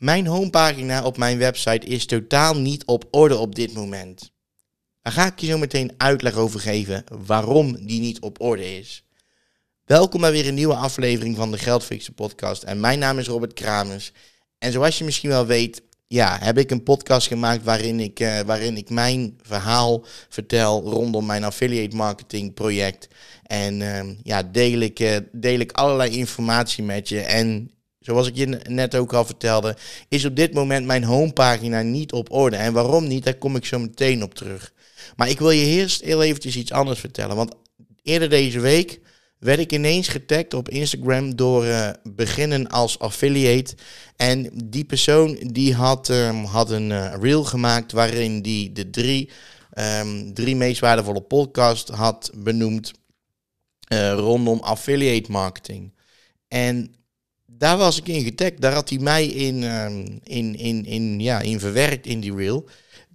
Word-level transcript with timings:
Mijn 0.00 0.26
homepagina 0.26 1.04
op 1.04 1.16
mijn 1.16 1.38
website 1.38 1.86
is 1.86 2.06
totaal 2.06 2.56
niet 2.56 2.84
op 2.84 3.04
orde 3.10 3.36
op 3.36 3.54
dit 3.54 3.72
moment. 3.72 4.32
Daar 5.02 5.12
ga 5.12 5.26
ik 5.26 5.38
je 5.38 5.46
zo 5.46 5.58
meteen 5.58 5.92
uitleg 5.96 6.34
over 6.34 6.60
geven 6.60 7.04
waarom 7.26 7.86
die 7.86 8.00
niet 8.00 8.20
op 8.20 8.40
orde 8.40 8.76
is. 8.78 9.04
Welkom 9.84 10.20
bij 10.20 10.30
weer 10.30 10.48
een 10.48 10.54
nieuwe 10.54 10.74
aflevering 10.74 11.36
van 11.36 11.50
de 11.50 11.58
Geldfixen 11.58 12.14
podcast. 12.14 12.62
En 12.62 12.80
mijn 12.80 12.98
naam 12.98 13.18
is 13.18 13.26
Robert 13.26 13.52
Kramers. 13.52 14.12
En 14.58 14.72
zoals 14.72 14.98
je 14.98 15.04
misschien 15.04 15.30
wel 15.30 15.46
weet, 15.46 15.82
ja, 16.06 16.38
heb 16.40 16.58
ik 16.58 16.70
een 16.70 16.82
podcast 16.82 17.26
gemaakt 17.26 17.64
waarin 17.64 18.00
ik, 18.00 18.20
uh, 18.20 18.40
waarin 18.40 18.76
ik 18.76 18.90
mijn 18.90 19.38
verhaal 19.42 20.04
vertel 20.28 20.82
rondom 20.82 21.26
mijn 21.26 21.44
affiliate 21.44 21.96
marketing 21.96 22.54
project. 22.54 23.08
En 23.42 23.80
uh, 23.80 24.00
ja, 24.22 24.42
deel 24.42 24.78
ik, 24.78 25.00
uh, 25.00 25.16
deel 25.32 25.58
ik 25.58 25.72
allerlei 25.72 26.10
informatie 26.10 26.84
met 26.84 27.08
je. 27.08 27.20
En 27.20 27.70
zoals 28.00 28.26
ik 28.26 28.36
je 28.36 28.46
net 28.68 28.94
ook 28.94 29.12
al 29.12 29.24
vertelde, 29.24 29.76
is 30.08 30.24
op 30.24 30.36
dit 30.36 30.52
moment 30.52 30.86
mijn 30.86 31.04
homepagina 31.04 31.82
niet 31.82 32.12
op 32.12 32.32
orde. 32.32 32.56
En 32.56 32.72
waarom 32.72 33.06
niet, 33.06 33.24
daar 33.24 33.38
kom 33.38 33.56
ik 33.56 33.64
zo 33.64 33.78
meteen 33.78 34.22
op 34.22 34.34
terug. 34.34 34.72
Maar 35.16 35.28
ik 35.28 35.38
wil 35.38 35.50
je 35.50 35.64
eerst 35.64 36.00
heel 36.00 36.22
eventjes 36.22 36.56
iets 36.56 36.72
anders 36.72 37.00
vertellen. 37.00 37.36
Want 37.36 37.54
eerder 38.02 38.28
deze 38.28 38.60
week 38.60 39.00
werd 39.38 39.58
ik 39.58 39.72
ineens 39.72 40.08
getagd 40.08 40.54
op 40.54 40.68
Instagram 40.68 41.36
door 41.36 41.64
uh, 41.64 41.90
beginnen 42.02 42.68
als 42.68 42.98
affiliate. 42.98 43.74
En 44.16 44.50
die 44.64 44.84
persoon 44.84 45.38
die 45.52 45.74
had, 45.74 46.08
um, 46.08 46.44
had 46.44 46.70
een 46.70 46.90
uh, 46.90 47.14
reel 47.20 47.44
gemaakt 47.44 47.92
waarin 47.92 48.42
die 48.42 48.72
de 48.72 48.90
drie, 48.90 49.30
um, 50.00 50.34
drie 50.34 50.56
meest 50.56 50.80
waardevolle 50.80 51.20
podcasts 51.22 51.90
had 51.90 52.30
benoemd 52.34 52.92
uh, 53.92 54.12
rondom 54.12 54.60
affiliate 54.60 55.30
marketing. 55.30 55.94
En 56.48 56.94
daar 57.60 57.76
was 57.76 57.98
ik 57.98 58.08
in 58.08 58.22
getagd. 58.22 58.60
Daar 58.60 58.72
had 58.72 58.88
hij 58.88 58.98
mij 58.98 59.26
in, 59.26 59.62
um, 59.62 60.20
in, 60.24 60.56
in, 60.56 60.84
in, 60.84 61.20
ja, 61.20 61.40
in 61.40 61.60
verwerkt 61.60 62.06
in 62.06 62.20
die 62.20 62.34
reel. 62.34 62.68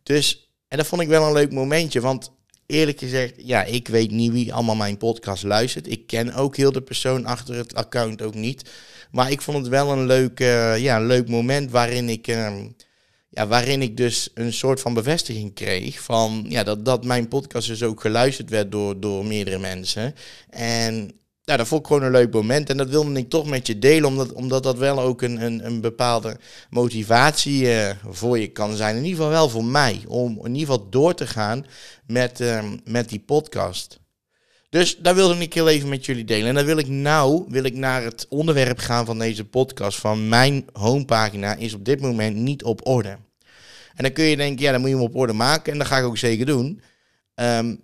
Dus, 0.03 0.49
en 0.67 0.77
dat 0.77 0.87
vond 0.87 1.01
ik 1.01 1.07
wel 1.07 1.27
een 1.27 1.33
leuk 1.33 1.51
momentje, 1.51 2.01
want 2.01 2.31
eerlijk 2.65 2.99
gezegd, 2.99 3.33
ja, 3.37 3.63
ik 3.63 3.87
weet 3.87 4.11
niet 4.11 4.31
wie 4.31 4.53
allemaal 4.53 4.75
mijn 4.75 4.97
podcast 4.97 5.43
luistert. 5.43 5.91
Ik 5.91 6.07
ken 6.07 6.33
ook 6.33 6.55
heel 6.55 6.71
de 6.71 6.81
persoon 6.81 7.25
achter 7.25 7.55
het 7.55 7.75
account 7.75 8.21
ook 8.21 8.33
niet. 8.33 8.69
Maar 9.11 9.31
ik 9.31 9.41
vond 9.41 9.57
het 9.57 9.67
wel 9.67 9.91
een 9.91 10.05
leuk, 10.05 10.39
uh, 10.39 10.77
ja, 10.77 10.99
leuk 10.99 11.29
moment 11.29 11.71
waarin 11.71 12.09
ik, 12.09 12.27
uh, 12.27 12.55
ja, 13.29 13.47
waarin 13.47 13.81
ik 13.81 13.97
dus 13.97 14.29
een 14.33 14.53
soort 14.53 14.81
van 14.81 14.93
bevestiging 14.93 15.53
kreeg 15.53 15.99
van 15.99 16.45
ja, 16.49 16.63
dat, 16.63 16.85
dat 16.85 17.05
mijn 17.05 17.27
podcast 17.27 17.67
dus 17.67 17.83
ook 17.83 18.01
geluisterd 18.01 18.49
werd 18.49 18.71
door, 18.71 18.99
door 18.99 19.25
meerdere 19.25 19.59
mensen. 19.59 20.15
En 20.49 21.19
ja, 21.45 21.57
dat 21.57 21.67
vond 21.67 21.81
ik 21.81 21.87
gewoon 21.87 22.03
een 22.03 22.11
leuk 22.11 22.33
moment. 22.33 22.69
En 22.69 22.77
dat 22.77 22.89
wilde 22.89 23.19
ik 23.19 23.29
toch 23.29 23.45
met 23.45 23.67
je 23.67 23.79
delen, 23.79 24.09
omdat, 24.09 24.33
omdat 24.33 24.63
dat 24.63 24.77
wel 24.77 24.99
ook 24.99 25.21
een, 25.21 25.45
een, 25.45 25.65
een 25.65 25.81
bepaalde 25.81 26.37
motivatie 26.69 27.61
uh, 27.61 27.89
voor 28.09 28.39
je 28.39 28.47
kan 28.47 28.75
zijn. 28.75 28.95
In 28.95 29.03
ieder 29.03 29.17
geval 29.17 29.31
wel 29.31 29.49
voor 29.49 29.65
mij, 29.65 30.03
om 30.07 30.39
in 30.43 30.55
ieder 30.55 30.73
geval 30.73 30.89
door 30.89 31.13
te 31.13 31.27
gaan 31.27 31.65
met, 32.07 32.39
uh, 32.41 32.63
met 32.83 33.09
die 33.09 33.19
podcast. 33.19 33.99
Dus 34.69 34.97
daar 34.97 35.15
wilde 35.15 35.37
ik 35.37 35.53
heel 35.53 35.69
even 35.69 35.89
met 35.89 36.05
jullie 36.05 36.25
delen. 36.25 36.47
En 36.47 36.55
dan 36.55 36.65
wil 36.65 36.77
ik 36.77 36.87
nou 36.87 37.45
wil 37.47 37.63
ik 37.63 37.75
naar 37.75 38.03
het 38.03 38.25
onderwerp 38.29 38.77
gaan 38.77 39.05
van 39.05 39.19
deze 39.19 39.45
podcast. 39.45 39.99
Van 39.99 40.29
mijn 40.29 40.65
homepagina 40.73 41.55
is 41.55 41.73
op 41.73 41.85
dit 41.85 42.01
moment 42.01 42.35
niet 42.35 42.63
op 42.63 42.87
orde. 42.87 43.17
En 43.95 44.03
dan 44.03 44.11
kun 44.11 44.23
je 44.23 44.37
denken, 44.37 44.65
ja, 44.65 44.71
dan 44.71 44.81
moet 44.81 44.89
je 44.89 44.95
hem 44.95 45.05
op 45.05 45.15
orde 45.15 45.33
maken. 45.33 45.71
En 45.71 45.77
dat 45.77 45.87
ga 45.87 45.97
ik 45.97 46.05
ook 46.05 46.17
zeker 46.17 46.45
doen. 46.45 46.81
Um, 47.35 47.83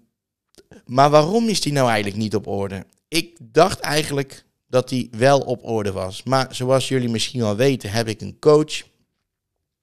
maar 0.86 1.10
waarom 1.10 1.48
is 1.48 1.62
die 1.62 1.74
nou 1.74 1.88
eigenlijk 1.88 2.18
niet 2.18 2.36
op 2.36 2.48
orde? 2.48 2.86
Ik 3.12 3.38
dacht 3.40 3.80
eigenlijk 3.80 4.44
dat 4.68 4.90
die 4.90 5.10
wel 5.12 5.40
op 5.40 5.64
orde 5.64 5.92
was. 5.92 6.24
Maar 6.24 6.56
zoals 6.56 6.88
jullie 6.88 7.10
misschien 7.10 7.40
wel 7.40 7.56
weten, 7.56 7.92
heb 7.92 8.08
ik 8.08 8.22
een 8.22 8.40
coach. 8.40 8.84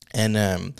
En 0.08 0.34
um, 0.34 0.74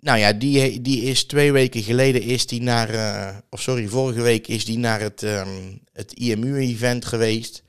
nou 0.00 0.18
ja, 0.18 0.32
die, 0.32 0.80
die 0.80 1.02
is 1.02 1.24
twee 1.24 1.52
weken 1.52 1.82
geleden 1.82 2.22
is 2.22 2.46
die 2.46 2.62
naar, 2.62 2.94
uh, 2.94 3.36
of 3.50 3.62
sorry, 3.62 3.88
vorige 3.88 4.22
week 4.22 4.48
is 4.48 4.64
die 4.64 4.78
naar 4.78 5.00
het, 5.00 5.22
um, 5.22 5.80
het 5.92 6.12
IMU-event 6.12 7.04
geweest. 7.04 7.62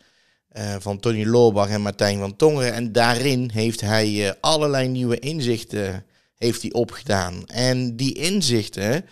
Uh, 0.58 0.76
van 0.80 1.00
Tony 1.00 1.26
Loorbach 1.26 1.70
en 1.70 1.82
Martijn 1.82 2.20
van 2.20 2.36
Tongeren. 2.36 2.74
En 2.74 2.92
daarin 2.92 3.50
heeft 3.54 3.82
hij 3.82 4.10
uh, 4.10 4.32
allerlei 4.40 4.88
nieuwe 4.88 5.20
inzichten 5.20 6.06
heeft 6.36 6.62
hij 6.62 6.72
opgedaan. 6.72 7.46
En 7.46 7.96
die 7.96 8.14
inzichten, 8.14 9.06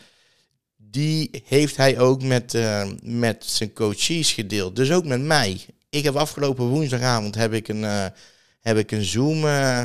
die 0.92 1.44
heeft 1.46 1.78
hij 1.78 2.00
ook 2.00 2.24
met, 2.24 2.53
uh, 2.53 2.88
met 3.02 3.46
zijn 3.46 3.74
coaches 3.74 4.31
gedeeld. 4.31 4.75
Dus 4.75 4.92
ook 4.92 5.06
met 5.06 5.22
mij. 5.22 5.66
Ik 5.90 6.03
heb 6.03 6.16
afgelopen 6.16 6.66
woensdagavond 6.66 7.36
heb 7.36 7.53
ik 7.53 7.68
een, 7.68 7.81
uh, 7.81 8.06
heb 8.62 8.78
ik 8.78 8.92
een 8.92 9.03
Zoom, 9.03 9.44
uh, 9.44 9.84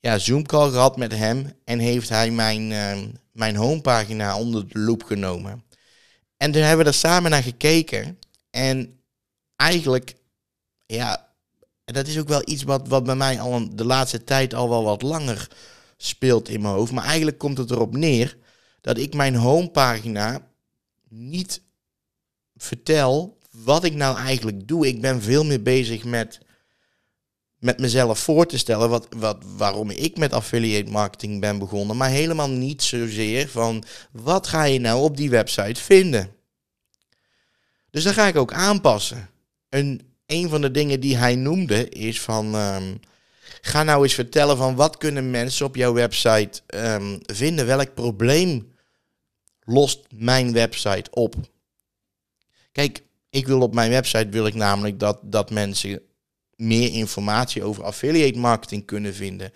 ja, 0.00 0.18
Zoom 0.18 0.46
call 0.46 0.70
gehad 0.70 0.96
met 0.96 1.12
hem. 1.12 1.52
En 1.64 1.78
heeft 1.78 2.08
hij 2.08 2.30
mijn, 2.30 2.68
mijn 3.32 3.56
homepagina 3.56 4.38
onder 4.38 4.68
de 4.68 4.78
loep 4.78 5.02
genomen. 5.02 5.64
En 6.36 6.52
toen 6.52 6.62
hebben 6.62 6.84
we 6.84 6.90
er 6.90 6.96
samen 6.96 7.30
naar 7.30 7.42
gekeken. 7.42 8.18
En 8.50 9.00
eigenlijk, 9.56 10.14
ja, 10.86 11.28
dat 11.84 12.06
is 12.06 12.18
ook 12.18 12.28
wel 12.28 12.42
iets 12.44 12.62
wat, 12.62 12.88
wat 12.88 13.04
bij 13.04 13.16
mij 13.16 13.40
al 13.40 13.76
de 13.76 13.84
laatste 13.84 14.24
tijd 14.24 14.54
al 14.54 14.68
wel 14.68 14.84
wat 14.84 15.02
langer 15.02 15.48
speelt 15.96 16.48
in 16.48 16.60
mijn 16.60 16.74
hoofd. 16.74 16.92
Maar 16.92 17.04
eigenlijk 17.04 17.38
komt 17.38 17.58
het 17.58 17.70
erop 17.70 17.96
neer 17.96 18.36
dat 18.80 18.98
ik 18.98 19.14
mijn 19.14 19.34
homepagina 19.34 20.46
niet 21.08 21.62
vertel 22.56 23.38
wat 23.50 23.84
ik 23.84 23.94
nou 23.94 24.16
eigenlijk 24.16 24.68
doe. 24.68 24.86
Ik 24.86 25.00
ben 25.00 25.22
veel 25.22 25.44
meer 25.44 25.62
bezig 25.62 26.04
met, 26.04 26.40
met 27.58 27.78
mezelf 27.78 28.18
voor 28.18 28.46
te 28.46 28.58
stellen 28.58 28.88
wat, 28.88 29.06
wat, 29.16 29.44
waarom 29.56 29.90
ik 29.90 30.16
met 30.16 30.32
affiliate 30.32 30.90
marketing 30.90 31.40
ben 31.40 31.58
begonnen. 31.58 31.96
Maar 31.96 32.10
helemaal 32.10 32.50
niet 32.50 32.82
zozeer 32.82 33.48
van 33.48 33.84
wat 34.12 34.46
ga 34.46 34.64
je 34.64 34.78
nou 34.78 35.02
op 35.02 35.16
die 35.16 35.30
website 35.30 35.82
vinden. 35.82 36.36
Dus 37.90 38.04
dat 38.04 38.14
ga 38.14 38.26
ik 38.26 38.36
ook 38.36 38.52
aanpassen. 38.52 39.30
Een, 39.68 40.00
een 40.26 40.48
van 40.48 40.60
de 40.60 40.70
dingen 40.70 41.00
die 41.00 41.16
hij 41.16 41.36
noemde 41.36 41.88
is 41.88 42.20
van... 42.20 42.54
Um, 42.54 43.00
ga 43.60 43.82
nou 43.82 44.02
eens 44.02 44.14
vertellen 44.14 44.56
van 44.56 44.74
wat 44.74 44.96
kunnen 44.96 45.30
mensen 45.30 45.66
op 45.66 45.76
jouw 45.76 45.92
website 45.92 46.60
um, 46.66 47.18
vinden. 47.26 47.66
Welk 47.66 47.94
probleem 47.94 48.74
lost 49.64 50.00
mijn 50.14 50.52
website 50.52 51.10
op. 51.10 51.34
Kijk, 52.72 53.02
ik 53.30 53.46
wil 53.46 53.60
op 53.60 53.74
mijn 53.74 53.90
website 53.90 54.28
wil 54.28 54.46
ik 54.46 54.54
namelijk 54.54 54.98
dat, 54.98 55.18
dat 55.22 55.50
mensen 55.50 56.02
meer 56.56 56.92
informatie 56.92 57.62
over 57.62 57.84
affiliate 57.84 58.38
marketing 58.38 58.86
kunnen 58.86 59.14
vinden. 59.14 59.52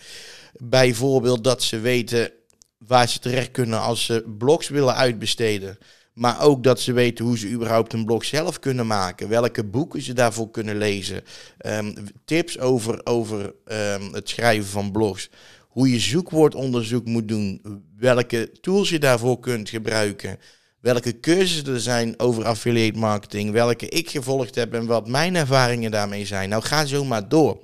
Bijvoorbeeld 0.52 1.44
dat 1.44 1.62
ze 1.62 1.78
weten 1.78 2.32
waar 2.78 3.08
ze 3.08 3.18
terecht 3.18 3.50
kunnen 3.50 3.80
als 3.80 4.04
ze 4.04 4.34
blogs 4.38 4.68
willen 4.68 4.94
uitbesteden. 4.94 5.78
Maar 6.12 6.40
ook 6.40 6.64
dat 6.64 6.80
ze 6.80 6.92
weten 6.92 7.24
hoe 7.24 7.38
ze 7.38 7.50
überhaupt 7.50 7.92
een 7.92 8.04
blog 8.04 8.24
zelf 8.24 8.58
kunnen 8.58 8.86
maken. 8.86 9.28
Welke 9.28 9.64
boeken 9.64 10.02
ze 10.02 10.12
daarvoor 10.12 10.50
kunnen 10.50 10.76
lezen. 10.76 11.22
Um, 11.66 11.94
tips 12.24 12.58
over, 12.58 13.00
over 13.06 13.54
um, 13.66 14.12
het 14.14 14.28
schrijven 14.28 14.70
van 14.70 14.92
blogs 14.92 15.30
hoe 15.72 15.90
je 15.90 15.98
zoekwoordonderzoek 15.98 17.04
moet 17.04 17.28
doen, 17.28 17.62
welke 17.96 18.52
tools 18.60 18.88
je 18.88 18.98
daarvoor 18.98 19.40
kunt 19.40 19.68
gebruiken, 19.68 20.38
welke 20.80 21.20
cursussen 21.20 21.74
er 21.74 21.80
zijn 21.80 22.18
over 22.18 22.44
affiliate 22.44 22.98
marketing, 22.98 23.50
welke 23.50 23.88
ik 23.88 24.10
gevolgd 24.10 24.54
heb 24.54 24.74
en 24.74 24.86
wat 24.86 25.08
mijn 25.08 25.36
ervaringen 25.36 25.90
daarmee 25.90 26.26
zijn. 26.26 26.48
Nou, 26.48 26.62
ga 26.62 26.84
zo 26.84 27.04
maar 27.04 27.28
door. 27.28 27.62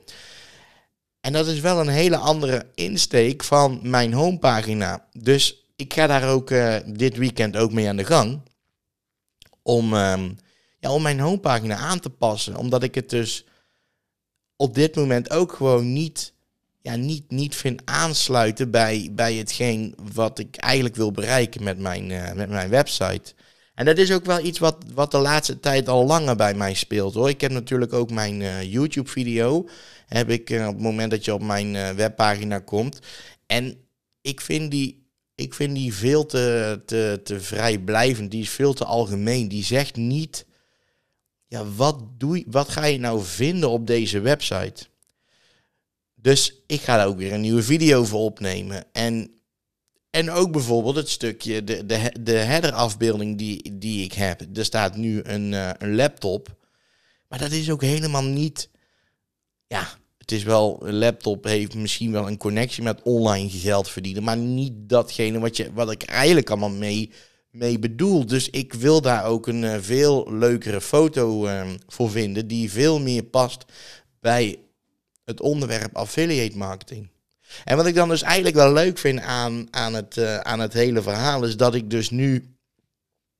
En 1.20 1.32
dat 1.32 1.46
is 1.46 1.60
wel 1.60 1.80
een 1.80 1.88
hele 1.88 2.16
andere 2.16 2.66
insteek 2.74 3.44
van 3.44 3.80
mijn 3.82 4.12
homepagina. 4.12 5.06
Dus 5.12 5.57
ik 5.78 5.92
ga 5.92 6.06
daar 6.06 6.28
ook 6.28 6.50
uh, 6.50 6.76
dit 6.86 7.16
weekend 7.16 7.56
ook 7.56 7.72
mee 7.72 7.88
aan 7.88 7.96
de 7.96 8.04
gang. 8.04 8.40
Om, 9.62 9.94
um, 9.94 10.36
ja, 10.78 10.92
om 10.92 11.02
mijn 11.02 11.20
homepagina 11.20 11.76
aan 11.76 12.00
te 12.00 12.10
passen. 12.10 12.56
Omdat 12.56 12.82
ik 12.82 12.94
het 12.94 13.10
dus 13.10 13.44
op 14.56 14.74
dit 14.74 14.96
moment 14.96 15.30
ook 15.30 15.52
gewoon 15.52 15.92
niet 15.92 16.32
ja, 16.80 16.96
niet, 16.96 17.30
niet 17.30 17.56
vind 17.56 17.82
aansluiten 17.84 18.70
bij, 18.70 19.08
bij 19.12 19.34
hetgeen 19.34 19.94
wat 20.12 20.38
ik 20.38 20.56
eigenlijk 20.56 20.96
wil 20.96 21.12
bereiken 21.12 21.62
met 21.62 21.78
mijn, 21.78 22.10
uh, 22.10 22.32
met 22.32 22.48
mijn 22.48 22.70
website. 22.70 23.34
En 23.74 23.84
dat 23.84 23.98
is 23.98 24.12
ook 24.12 24.24
wel 24.24 24.44
iets 24.44 24.58
wat, 24.58 24.76
wat 24.94 25.10
de 25.10 25.18
laatste 25.18 25.60
tijd 25.60 25.88
al 25.88 26.06
langer 26.06 26.36
bij 26.36 26.54
mij 26.54 26.74
speelt 26.74 27.14
hoor. 27.14 27.28
Ik 27.28 27.40
heb 27.40 27.50
natuurlijk 27.50 27.92
ook 27.92 28.10
mijn 28.10 28.40
uh, 28.40 28.62
YouTube 28.62 29.10
video. 29.10 29.68
Heb 30.06 30.30
ik 30.30 30.50
op 30.50 30.74
het 30.74 30.80
moment 30.80 31.10
dat 31.10 31.24
je 31.24 31.34
op 31.34 31.42
mijn 31.42 31.96
webpagina 31.96 32.58
komt. 32.58 32.98
En 33.46 33.88
ik 34.20 34.40
vind 34.40 34.70
die, 34.70 35.07
ik 35.38 35.54
vind 35.54 35.74
die 35.74 35.94
veel 35.94 36.26
te, 36.26 36.80
te, 36.86 37.20
te 37.24 37.40
vrijblijvend. 37.40 38.30
Die 38.30 38.42
is 38.42 38.50
veel 38.50 38.72
te 38.72 38.84
algemeen. 38.84 39.48
Die 39.48 39.64
zegt 39.64 39.96
niet. 39.96 40.46
Ja, 41.46 41.64
wat, 41.64 42.20
doe, 42.20 42.44
wat 42.46 42.68
ga 42.68 42.84
je 42.84 42.98
nou 42.98 43.24
vinden 43.24 43.70
op 43.70 43.86
deze 43.86 44.20
website? 44.20 44.86
Dus 46.14 46.62
ik 46.66 46.80
ga 46.80 46.96
daar 46.96 47.06
ook 47.06 47.16
weer 47.16 47.32
een 47.32 47.40
nieuwe 47.40 47.62
video 47.62 48.04
voor 48.04 48.20
opnemen. 48.20 48.84
En, 48.92 49.40
en 50.10 50.30
ook 50.30 50.52
bijvoorbeeld 50.52 50.96
het 50.96 51.08
stukje, 51.08 51.64
de, 51.64 51.86
de, 51.86 52.14
de 52.20 52.36
header-afbeelding 52.36 53.38
die, 53.38 53.78
die 53.78 54.04
ik 54.04 54.12
heb. 54.12 54.56
Er 54.56 54.64
staat 54.64 54.96
nu 54.96 55.20
een, 55.22 55.52
uh, 55.52 55.70
een 55.78 55.94
laptop. 55.94 56.56
Maar 57.28 57.38
dat 57.38 57.50
is 57.50 57.70
ook 57.70 57.82
helemaal 57.82 58.24
niet 58.24 58.70
ja, 59.66 59.97
het 60.28 60.38
is 60.38 60.44
wel, 60.44 60.78
een 60.82 60.98
laptop 60.98 61.44
heeft 61.44 61.74
misschien 61.74 62.12
wel 62.12 62.26
een 62.26 62.36
connectie 62.36 62.82
met 62.82 63.02
online 63.02 63.50
geld 63.50 63.88
verdienen, 63.88 64.22
maar 64.22 64.36
niet 64.36 64.72
datgene 64.76 65.38
wat, 65.38 65.56
je, 65.56 65.72
wat 65.72 65.90
ik 65.90 66.02
eigenlijk 66.02 66.50
allemaal 66.50 66.70
mee, 66.70 67.12
mee 67.50 67.78
bedoel. 67.78 68.26
Dus 68.26 68.50
ik 68.50 68.72
wil 68.72 69.00
daar 69.00 69.24
ook 69.24 69.46
een 69.46 69.64
eh, 69.64 69.76
veel 69.80 70.32
leukere 70.32 70.80
foto 70.80 71.46
ehm, 71.46 71.76
voor 71.86 72.10
vinden, 72.10 72.46
die 72.46 72.70
veel 72.70 73.00
meer 73.00 73.22
past 73.22 73.64
bij 74.20 74.58
het 75.24 75.40
onderwerp 75.40 75.96
affiliate 75.96 76.56
marketing. 76.56 77.10
En 77.64 77.76
wat 77.76 77.86
ik 77.86 77.94
dan 77.94 78.08
dus 78.08 78.22
eigenlijk 78.22 78.56
wel 78.56 78.72
leuk 78.72 78.98
vind 78.98 79.20
aan, 79.20 79.66
aan, 79.70 79.94
het, 79.94 80.16
uh, 80.16 80.38
aan 80.38 80.60
het 80.60 80.72
hele 80.72 81.02
verhaal, 81.02 81.44
is 81.44 81.56
dat 81.56 81.74
ik 81.74 81.90
dus 81.90 82.10
nu 82.10 82.56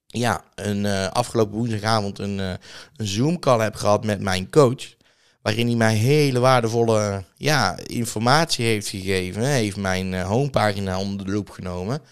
ja, 0.07 0.45
een 0.55 0.85
uh, 0.85 1.09
afgelopen 1.09 1.57
woensdagavond 1.57 2.19
een, 2.19 2.39
een 2.39 2.59
Zoom-call 2.97 3.61
heb 3.61 3.75
gehad 3.75 4.05
met 4.05 4.21
mijn 4.21 4.51
coach. 4.51 4.97
Waarin 5.43 5.67
hij 5.67 5.77
mij 5.77 5.95
hele 5.95 6.39
waardevolle 6.39 7.25
ja, 7.37 7.79
informatie 7.87 8.65
heeft 8.65 8.89
gegeven. 8.89 9.43
Hij 9.43 9.61
heeft 9.61 9.77
mijn 9.77 10.13
uh, 10.13 10.27
homepagina 10.27 11.01
onder 11.01 11.27
de 11.27 11.33
loep 11.33 11.51
genomen. 11.51 12.03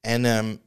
En 0.00 0.24
um, 0.24 0.60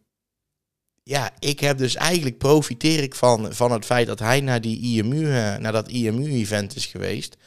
ja, 1.04 1.32
ik 1.40 1.60
heb 1.60 1.78
dus 1.78 1.96
eigenlijk 1.96 2.38
profiteer 2.38 3.04
ik 3.04 3.16
van, 3.16 3.54
van 3.54 3.72
het 3.72 3.86
feit 3.86 4.08
dat 4.08 4.20
hij 4.20 4.42
naar, 4.42 4.62
die 4.62 4.80
IMU, 4.80 5.24
naar 5.60 5.72
dat 5.72 5.90
IMU-event 5.90 6.76
is 6.76 6.86
geweest. 6.86 7.38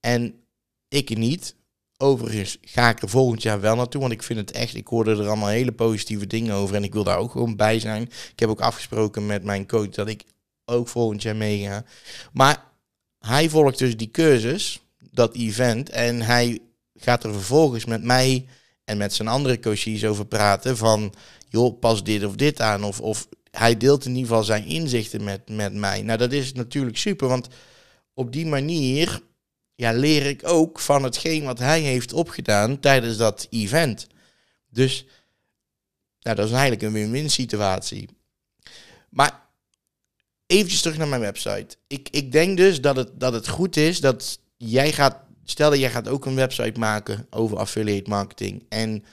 En 0.00 0.42
ik 0.88 1.16
niet. 1.16 1.56
Overigens 1.96 2.58
ga 2.60 2.88
ik 2.88 3.02
er 3.02 3.08
volgend 3.08 3.42
jaar 3.42 3.60
wel 3.60 3.76
naartoe, 3.76 4.00
want 4.00 4.12
ik 4.12 4.22
vind 4.22 4.38
het 4.38 4.50
echt, 4.50 4.74
ik 4.74 4.86
hoorde 4.86 5.10
er 5.10 5.26
allemaal 5.26 5.48
hele 5.48 5.72
positieve 5.72 6.26
dingen 6.26 6.54
over 6.54 6.76
en 6.76 6.84
ik 6.84 6.92
wil 6.92 7.04
daar 7.04 7.18
ook 7.18 7.30
gewoon 7.30 7.56
bij 7.56 7.80
zijn. 7.80 8.02
Ik 8.02 8.38
heb 8.38 8.48
ook 8.48 8.60
afgesproken 8.60 9.26
met 9.26 9.44
mijn 9.44 9.66
coach 9.66 9.88
dat 9.88 10.08
ik 10.08 10.24
ook 10.64 10.88
volgend 10.88 11.22
jaar 11.22 11.36
meega. 11.36 11.84
Maar 12.32 12.71
hij 13.26 13.48
volgt 13.48 13.78
dus 13.78 13.96
die 13.96 14.10
cursus, 14.10 14.80
dat 15.10 15.34
event, 15.34 15.90
en 15.90 16.22
hij 16.22 16.58
gaat 16.94 17.24
er 17.24 17.32
vervolgens 17.32 17.84
met 17.84 18.02
mij 18.02 18.46
en 18.84 18.96
met 18.96 19.12
zijn 19.12 19.28
andere 19.28 19.60
coaches 19.60 20.04
over 20.04 20.26
praten 20.26 20.76
van, 20.76 21.14
joh, 21.48 21.78
pas 21.78 22.04
dit 22.04 22.24
of 22.24 22.34
dit 22.34 22.60
aan, 22.60 22.84
of, 22.84 23.00
of 23.00 23.28
hij 23.50 23.76
deelt 23.76 24.04
in 24.04 24.10
ieder 24.10 24.28
geval 24.28 24.44
zijn 24.44 24.64
inzichten 24.64 25.24
met, 25.24 25.48
met 25.48 25.74
mij. 25.74 26.02
Nou, 26.02 26.18
dat 26.18 26.32
is 26.32 26.52
natuurlijk 26.52 26.96
super, 26.96 27.28
want 27.28 27.48
op 28.14 28.32
die 28.32 28.46
manier 28.46 29.20
ja, 29.74 29.92
leer 29.92 30.26
ik 30.26 30.48
ook 30.48 30.80
van 30.80 31.02
hetgeen 31.02 31.44
wat 31.44 31.58
hij 31.58 31.80
heeft 31.80 32.12
opgedaan 32.12 32.80
tijdens 32.80 33.16
dat 33.16 33.46
event. 33.50 34.06
Dus 34.68 35.06
nou, 36.20 36.36
dat 36.36 36.46
is 36.46 36.52
eigenlijk 36.52 36.82
een 36.82 36.92
win-win 36.92 37.30
situatie. 37.30 38.08
Maar 39.08 39.41
eventjes 40.52 40.80
terug 40.80 40.98
naar 40.98 41.08
mijn 41.08 41.20
website. 41.20 41.76
Ik, 41.86 42.08
ik 42.10 42.32
denk 42.32 42.56
dus 42.56 42.80
dat 42.80 42.96
het, 42.96 43.10
dat 43.14 43.32
het 43.32 43.48
goed 43.48 43.76
is 43.76 44.00
dat 44.00 44.38
jij 44.56 44.92
gaat, 44.92 45.16
stel 45.44 45.70
dat 45.70 45.78
jij 45.78 45.90
gaat 45.90 46.08
ook 46.08 46.26
een 46.26 46.34
website 46.34 46.78
maken 46.78 47.26
over 47.30 47.58
affiliate 47.58 48.10
marketing 48.10 48.64
en 48.68 49.04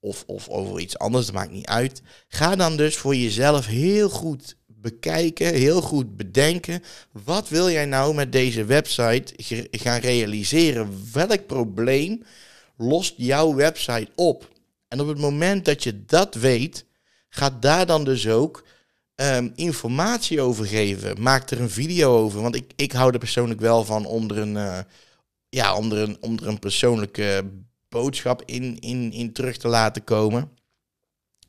of, 0.00 0.24
of 0.26 0.48
over 0.48 0.80
iets 0.80 0.98
anders, 0.98 1.26
dat 1.26 1.34
maakt 1.34 1.50
niet 1.50 1.66
uit. 1.66 2.02
Ga 2.28 2.56
dan 2.56 2.76
dus 2.76 2.96
voor 2.96 3.16
jezelf 3.16 3.66
heel 3.66 4.08
goed 4.08 4.56
bekijken, 4.66 5.54
heel 5.54 5.80
goed 5.80 6.16
bedenken. 6.16 6.82
Wat 7.24 7.48
wil 7.48 7.70
jij 7.70 7.86
nou 7.86 8.14
met 8.14 8.32
deze 8.32 8.64
website 8.64 9.34
gaan 9.70 10.00
realiseren? 10.00 11.10
Welk 11.12 11.46
probleem 11.46 12.22
lost 12.76 13.14
jouw 13.16 13.54
website 13.54 14.08
op? 14.14 14.48
En 14.88 15.00
op 15.00 15.08
het 15.08 15.18
moment 15.18 15.64
dat 15.64 15.82
je 15.82 16.04
dat 16.04 16.34
weet, 16.34 16.84
gaat 17.28 17.62
daar 17.62 17.86
dan 17.86 18.04
dus 18.04 18.28
ook 18.28 18.64
um, 19.16 19.52
informatie 19.54 20.40
over 20.40 20.66
geven. 20.66 21.22
Maak 21.22 21.50
er 21.50 21.60
een 21.60 21.70
video 21.70 22.16
over. 22.16 22.40
Want 22.40 22.54
ik, 22.54 22.72
ik 22.76 22.92
hou 22.92 23.12
er 23.12 23.18
persoonlijk 23.18 23.60
wel 23.60 23.84
van 23.84 24.06
om 24.06 24.30
er 24.30 24.38
een, 24.38 24.54
uh, 24.54 24.78
ja, 25.48 25.76
om 25.76 25.92
er 25.92 25.98
een, 25.98 26.16
om 26.20 26.38
er 26.38 26.46
een 26.46 26.58
persoonlijke 26.58 27.50
boodschap 27.88 28.42
in, 28.44 28.78
in, 28.78 29.12
in 29.12 29.32
terug 29.32 29.56
te 29.56 29.68
laten 29.68 30.04
komen. 30.04 30.50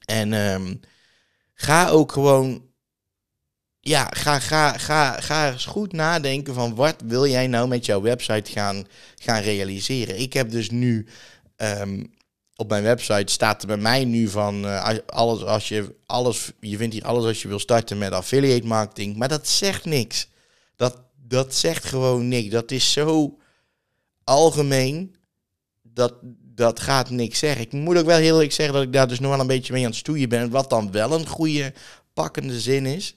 En 0.06 0.34
um, 0.34 0.80
ga 1.54 1.90
ook 1.90 2.12
gewoon 2.12 2.68
ja, 3.88 4.08
ga, 4.10 4.40
ga, 4.40 4.78
ga, 4.78 5.22
ga 5.22 5.52
eens 5.52 5.66
goed 5.66 5.92
nadenken 5.92 6.54
van 6.54 6.76
wat 6.76 6.96
wil 7.06 7.28
jij 7.28 7.48
nou 7.48 7.68
met 7.68 7.86
jouw 7.86 8.02
website 8.02 8.52
gaan, 8.52 8.88
gaan 9.16 9.42
realiseren. 9.42 10.20
Ik 10.20 10.34
heb 10.34 10.50
dus 10.50 10.70
nu 10.70 11.08
um, 11.58 12.14
op 12.58 12.70
mijn 12.70 12.84
website 12.84 13.32
staat 13.32 13.62
er 13.62 13.68
bij 13.68 13.78
mij 13.78 14.06
nu 14.06 14.28
van 14.28 14.66
uh, 14.66 14.96
alles 15.06 15.44
als 15.44 15.68
je 15.68 15.96
alles, 16.06 16.52
je 16.60 16.78
vindt 16.78 16.94
hier 16.94 17.06
alles 17.06 17.26
als 17.26 17.42
je 17.42 17.48
wil 17.48 17.60
starten 17.60 17.98
met 17.98 18.12
affiliate 18.12 18.68
marketing, 18.68 19.16
maar 19.16 19.28
dat 19.28 19.48
zegt 19.48 19.86
niks. 19.86 20.28
Dat, 20.76 21.02
dat 21.16 21.56
zegt 21.56 21.86
gewoon 21.86 22.28
niks. 22.28 22.50
Dat 22.50 22.72
is 22.72 22.92
zo 22.92 23.38
algemeen. 24.24 25.16
Dat, 25.82 26.14
dat 26.56 26.80
gaat 26.80 27.10
niks 27.10 27.40
zeggen. 27.40 27.62
Ik 27.62 27.72
moet 27.72 27.98
ook 27.98 28.06
wel 28.06 28.18
heel 28.18 28.34
eerlijk 28.34 28.52
zeggen 28.52 28.76
dat 28.76 28.84
ik 28.84 28.94
daar 28.94 29.08
dus 29.08 29.20
nog 29.20 29.32
wel 29.32 29.40
een 29.40 29.48
beetje 29.48 29.74
mee 29.74 29.84
aan 29.84 29.90
het 29.90 30.00
stoeien 30.00 30.30
ben. 30.30 30.50
Wat 30.50 30.70
dan 30.70 30.92
wel 30.92 31.12
een 31.12 31.28
goede 31.28 31.74
pakkende 32.14 32.60
zin 32.60 32.86
is. 32.86 33.16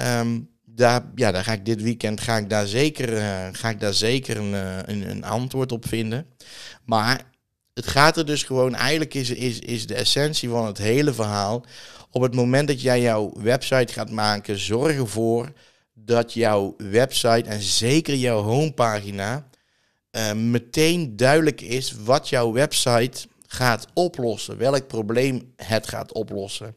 Um, 0.00 0.48
daar, 0.64 1.02
ja, 1.14 1.32
daar 1.32 1.44
ga 1.44 1.52
ik 1.52 1.64
dit 1.64 1.82
weekend 1.82 2.20
ga 2.20 2.36
ik 2.36 2.50
daar 2.50 2.66
zeker, 2.66 3.12
uh, 3.12 3.48
ga 3.52 3.68
ik 3.68 3.80
daar 3.80 3.94
zeker 3.94 4.36
een, 4.36 4.52
uh, 4.52 4.76
een, 4.76 5.10
een, 5.10 5.24
antwoord 5.24 5.72
op 5.72 5.88
vinden. 5.88 6.26
Maar 6.84 7.29
het 7.74 7.86
gaat 7.86 8.16
er 8.16 8.26
dus 8.26 8.42
gewoon, 8.42 8.74
eigenlijk 8.74 9.14
is, 9.14 9.30
is, 9.30 9.58
is 9.58 9.86
de 9.86 9.94
essentie 9.94 10.48
van 10.48 10.66
het 10.66 10.78
hele 10.78 11.12
verhaal. 11.12 11.64
Op 12.10 12.22
het 12.22 12.34
moment 12.34 12.68
dat 12.68 12.82
jij 12.82 13.00
jouw 13.00 13.32
website 13.34 13.92
gaat 13.92 14.10
maken, 14.10 14.58
zorg 14.58 14.96
ervoor 14.96 15.52
dat 15.94 16.32
jouw 16.32 16.74
website 16.78 17.48
en 17.48 17.60
zeker 17.60 18.14
jouw 18.14 18.42
homepagina 18.42 19.48
uh, 20.16 20.32
meteen 20.32 21.16
duidelijk 21.16 21.60
is 21.60 21.92
wat 22.04 22.28
jouw 22.28 22.52
website 22.52 23.28
gaat 23.46 23.86
oplossen. 23.94 24.58
Welk 24.58 24.86
probleem 24.86 25.52
het 25.56 25.88
gaat 25.88 26.12
oplossen. 26.12 26.76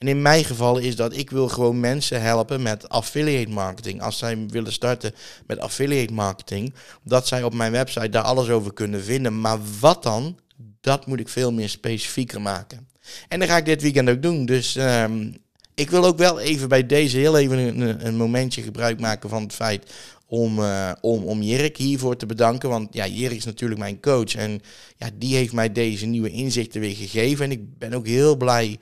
En 0.00 0.08
in 0.08 0.22
mijn 0.22 0.44
geval 0.44 0.78
is 0.78 0.96
dat 0.96 1.16
ik 1.16 1.30
wil 1.30 1.48
gewoon 1.48 1.80
mensen 1.80 2.22
helpen 2.22 2.62
met 2.62 2.88
affiliate 2.88 3.50
marketing. 3.50 4.02
Als 4.02 4.18
zij 4.18 4.46
willen 4.46 4.72
starten 4.72 5.14
met 5.46 5.58
affiliate 5.58 6.12
marketing, 6.12 6.74
dat 7.02 7.26
zij 7.26 7.42
op 7.42 7.54
mijn 7.54 7.72
website 7.72 8.08
daar 8.08 8.22
alles 8.22 8.48
over 8.48 8.72
kunnen 8.72 9.02
vinden. 9.02 9.40
Maar 9.40 9.58
wat 9.80 10.02
dan? 10.02 10.38
Dat 10.80 11.06
moet 11.06 11.20
ik 11.20 11.28
veel 11.28 11.52
meer 11.52 11.68
specifieker 11.68 12.40
maken. 12.40 12.88
En 13.28 13.38
dat 13.38 13.48
ga 13.48 13.56
ik 13.56 13.64
dit 13.64 13.82
weekend 13.82 14.08
ook 14.08 14.22
doen. 14.22 14.46
Dus 14.46 14.76
um, 14.76 15.36
ik 15.74 15.90
wil 15.90 16.04
ook 16.04 16.18
wel 16.18 16.40
even 16.40 16.68
bij 16.68 16.86
deze 16.86 17.18
heel 17.18 17.38
even 17.38 17.58
een, 17.58 18.06
een 18.06 18.16
momentje 18.16 18.62
gebruik 18.62 19.00
maken 19.00 19.28
van 19.28 19.42
het 19.42 19.54
feit 19.54 19.92
om, 20.26 20.58
uh, 20.58 20.92
om, 21.00 21.24
om 21.24 21.40
hiervoor 21.40 22.16
te 22.16 22.26
bedanken. 22.26 22.68
Want 22.68 22.94
ja, 22.94 23.06
Jirik 23.06 23.38
is 23.38 23.44
natuurlijk 23.44 23.80
mijn 23.80 24.00
coach. 24.00 24.34
En 24.34 24.60
ja, 24.96 25.10
die 25.14 25.36
heeft 25.36 25.52
mij 25.52 25.72
deze 25.72 26.06
nieuwe 26.06 26.30
inzichten 26.30 26.80
weer 26.80 26.96
gegeven. 26.96 27.44
En 27.44 27.50
ik 27.50 27.78
ben 27.78 27.92
ook 27.92 28.06
heel 28.06 28.36
blij 28.36 28.78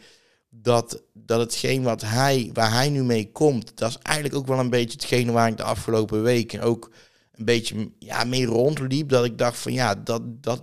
dat, 0.51 1.03
dat 1.13 1.41
hetgeen 1.41 1.83
wat 1.83 2.01
hij, 2.01 2.51
waar 2.53 2.73
hij 2.73 2.91
nu 2.91 3.05
mee 3.05 3.33
komt, 3.33 3.77
dat 3.77 3.89
is 3.89 3.99
eigenlijk 3.99 4.37
ook 4.37 4.47
wel 4.47 4.59
een 4.59 4.71
beetje 4.71 4.99
hetgene 4.99 5.33
waar 5.33 5.49
ik 5.49 5.57
de 5.57 5.63
afgelopen 5.63 6.23
weken 6.23 6.61
ook 6.61 6.91
een 7.33 7.45
beetje 7.45 7.91
ja, 7.99 8.25
mee 8.25 8.47
rondliep. 8.47 9.09
Dat 9.09 9.25
ik 9.25 9.39
dacht 9.39 9.59
van 9.59 9.73
ja, 9.73 9.95
dat, 9.95 10.23
dat, 10.43 10.63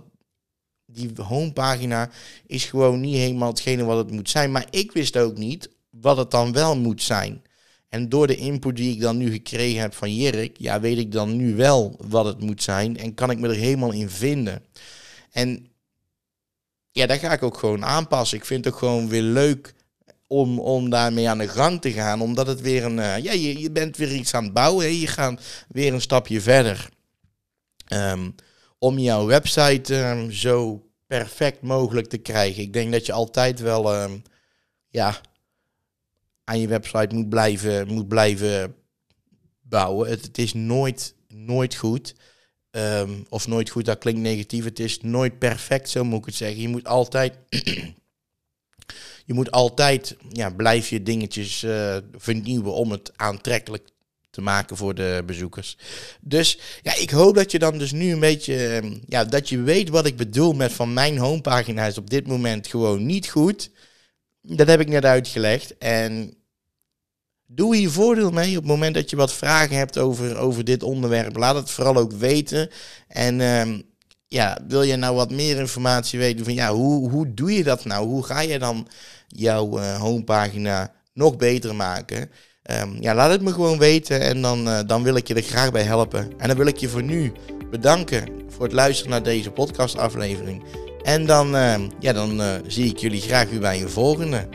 die 0.86 1.10
homepagina 1.22 2.10
is 2.46 2.64
gewoon 2.64 3.00
niet 3.00 3.16
helemaal 3.16 3.48
hetgene 3.48 3.84
wat 3.84 3.98
het 3.98 4.10
moet 4.10 4.30
zijn. 4.30 4.52
Maar 4.52 4.66
ik 4.70 4.92
wist 4.92 5.16
ook 5.16 5.36
niet 5.36 5.70
wat 5.90 6.16
het 6.16 6.30
dan 6.30 6.52
wel 6.52 6.76
moet 6.76 7.02
zijn. 7.02 7.42
En 7.88 8.08
door 8.08 8.26
de 8.26 8.36
input 8.36 8.76
die 8.76 8.94
ik 8.94 9.00
dan 9.00 9.16
nu 9.16 9.30
gekregen 9.30 9.80
heb 9.80 9.94
van 9.94 10.14
Jirik, 10.14 10.56
ja, 10.58 10.80
weet 10.80 10.98
ik 10.98 11.12
dan 11.12 11.36
nu 11.36 11.54
wel 11.54 12.00
wat 12.08 12.24
het 12.24 12.40
moet 12.40 12.62
zijn 12.62 12.96
en 12.96 13.14
kan 13.14 13.30
ik 13.30 13.38
me 13.38 13.48
er 13.48 13.54
helemaal 13.54 13.92
in 13.92 14.10
vinden. 14.10 14.64
En 15.30 15.66
ja, 16.90 17.06
daar 17.06 17.18
ga 17.18 17.32
ik 17.32 17.42
ook 17.42 17.58
gewoon 17.58 17.84
aanpassen. 17.84 18.38
Ik 18.38 18.44
vind 18.44 18.64
het 18.64 18.74
ook 18.74 18.78
gewoon 18.78 19.08
weer 19.08 19.22
leuk 19.22 19.74
om, 20.26 20.58
om 20.58 20.90
daarmee 20.90 21.28
aan 21.28 21.38
de 21.38 21.48
gang 21.48 21.80
te 21.80 21.92
gaan. 21.92 22.20
Omdat 22.20 22.46
het 22.46 22.60
weer 22.60 22.84
een. 22.84 22.98
Uh, 22.98 23.18
ja, 23.18 23.32
je, 23.32 23.58
je 23.58 23.70
bent 23.70 23.96
weer 23.96 24.14
iets 24.14 24.34
aan 24.34 24.44
het 24.44 24.52
bouwen. 24.52 24.84
Hè? 24.84 24.90
Je 24.90 25.06
gaat 25.06 25.64
weer 25.68 25.92
een 25.92 26.00
stapje 26.00 26.40
verder. 26.40 26.88
Um, 27.92 28.34
om 28.78 28.98
jouw 28.98 29.26
website 29.26 29.94
um, 29.94 30.32
zo 30.32 30.86
perfect 31.06 31.62
mogelijk 31.62 32.06
te 32.06 32.18
krijgen. 32.18 32.62
Ik 32.62 32.72
denk 32.72 32.92
dat 32.92 33.06
je 33.06 33.12
altijd 33.12 33.60
wel. 33.60 34.02
Um, 34.02 34.22
ja, 34.88 35.20
aan 36.44 36.60
je 36.60 36.68
website 36.68 37.14
moet 37.14 37.28
blijven, 37.28 37.88
moet 37.88 38.08
blijven 38.08 38.74
bouwen. 39.60 40.10
Het, 40.10 40.22
het 40.22 40.38
is 40.38 40.54
nooit, 40.54 41.14
nooit 41.28 41.74
goed. 41.74 42.14
Of 43.28 43.46
nooit 43.46 43.70
goed, 43.70 43.84
dat 43.84 43.98
klinkt 43.98 44.20
negatief. 44.20 44.64
Het 44.64 44.78
is 44.78 45.00
nooit 45.00 45.38
perfect, 45.38 45.90
zo 45.90 46.04
moet 46.04 46.18
ik 46.18 46.24
het 46.24 46.34
zeggen. 46.34 46.60
Je 46.60 46.68
moet 46.68 46.86
altijd 46.86 47.38
je 49.26 49.34
moet 49.34 49.50
altijd, 49.50 50.16
ja, 50.32 50.50
blijf 50.50 50.88
je 50.88 51.02
dingetjes 51.02 51.62
uh, 51.62 51.96
vernieuwen 52.16 52.72
om 52.72 52.90
het 52.90 53.12
aantrekkelijk 53.16 53.88
te 54.30 54.40
maken 54.40 54.76
voor 54.76 54.94
de 54.94 55.22
bezoekers. 55.26 55.76
Dus 56.20 56.58
ja, 56.82 56.96
ik 56.96 57.10
hoop 57.10 57.34
dat 57.34 57.50
je 57.50 57.58
dan 57.58 57.78
dus 57.78 57.92
nu 57.92 58.12
een 58.12 58.20
beetje, 58.20 58.66
ehm, 58.66 58.98
ja, 59.06 59.24
dat 59.24 59.48
je 59.48 59.60
weet 59.60 59.88
wat 59.88 60.06
ik 60.06 60.16
bedoel 60.16 60.52
met 60.52 60.72
van 60.72 60.92
mijn 60.92 61.18
homepagina 61.18 61.86
is 61.86 61.98
op 61.98 62.10
dit 62.10 62.26
moment 62.26 62.66
gewoon 62.66 63.06
niet 63.06 63.28
goed. 63.28 63.70
Dat 64.40 64.66
heb 64.66 64.80
ik 64.80 64.88
net 64.88 65.04
uitgelegd. 65.04 65.78
En 65.78 66.36
Doe 67.48 67.76
hier 67.76 67.90
voordeel 67.90 68.30
mee 68.30 68.48
op 68.48 68.62
het 68.62 68.72
moment 68.72 68.94
dat 68.94 69.10
je 69.10 69.16
wat 69.16 69.32
vragen 69.32 69.76
hebt 69.76 69.98
over, 69.98 70.36
over 70.36 70.64
dit 70.64 70.82
onderwerp. 70.82 71.36
Laat 71.36 71.54
het 71.54 71.70
vooral 71.70 71.96
ook 71.96 72.12
weten. 72.12 72.70
En 73.08 73.40
ehm, 73.40 73.80
ja, 74.36 74.58
wil 74.68 74.82
je 74.82 74.96
nou 74.96 75.14
wat 75.14 75.30
meer 75.30 75.56
informatie 75.56 76.18
weten 76.18 76.44
van 76.44 76.54
ja, 76.54 76.72
hoe, 76.72 77.10
hoe 77.10 77.34
doe 77.34 77.52
je 77.52 77.64
dat 77.64 77.84
nou? 77.84 78.06
Hoe 78.06 78.24
ga 78.24 78.40
je 78.40 78.58
dan 78.58 78.88
jouw 79.28 79.78
uh, 79.78 80.00
homepagina 80.00 80.92
nog 81.12 81.36
beter 81.36 81.74
maken? 81.74 82.30
Ehm, 82.62 82.90
ja, 83.00 83.14
laat 83.14 83.30
het 83.30 83.42
me 83.42 83.52
gewoon 83.52 83.78
weten 83.78 84.20
en 84.20 84.42
dan, 84.42 84.68
uh, 84.68 84.78
dan 84.86 85.02
wil 85.02 85.16
ik 85.16 85.28
je 85.28 85.34
er 85.34 85.42
graag 85.42 85.72
bij 85.72 85.82
helpen. 85.82 86.30
En 86.38 86.48
dan 86.48 86.56
wil 86.56 86.66
ik 86.66 86.76
je 86.76 86.88
voor 86.88 87.02
nu 87.02 87.32
bedanken 87.70 88.28
voor 88.48 88.64
het 88.64 88.72
luisteren 88.72 89.10
naar 89.10 89.22
deze 89.22 89.50
podcastaflevering. 89.50 90.64
En 91.02 91.26
dan, 91.26 91.54
uh, 91.54 91.74
ja, 92.00 92.12
dan 92.12 92.40
zie 92.66 92.90
ik 92.90 92.98
jullie 92.98 93.20
graag 93.20 93.50
weer 93.50 93.60
bij 93.60 93.82
een 93.82 93.90
volgende. 93.90 94.48